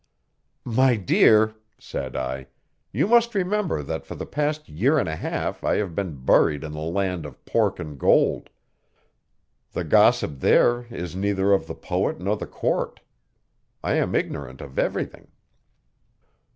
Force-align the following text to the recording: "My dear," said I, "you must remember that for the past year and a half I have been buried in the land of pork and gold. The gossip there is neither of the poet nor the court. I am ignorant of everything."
"My 0.65 0.95
dear," 0.95 1.53
said 1.77 2.15
I, 2.15 2.47
"you 2.91 3.05
must 3.07 3.35
remember 3.35 3.83
that 3.83 4.03
for 4.03 4.15
the 4.15 4.25
past 4.25 4.67
year 4.67 4.97
and 4.97 5.07
a 5.07 5.15
half 5.15 5.63
I 5.63 5.75
have 5.75 5.93
been 5.93 6.25
buried 6.25 6.63
in 6.63 6.71
the 6.71 6.79
land 6.79 7.23
of 7.23 7.45
pork 7.45 7.77
and 7.77 7.99
gold. 7.99 8.49
The 9.73 9.83
gossip 9.83 10.39
there 10.39 10.87
is 10.89 11.15
neither 11.15 11.53
of 11.53 11.67
the 11.67 11.75
poet 11.75 12.19
nor 12.19 12.35
the 12.35 12.47
court. 12.47 13.01
I 13.83 13.93
am 13.93 14.15
ignorant 14.15 14.59
of 14.59 14.79
everything." 14.79 15.27